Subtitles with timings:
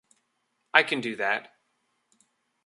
[0.73, 1.55] I can do that.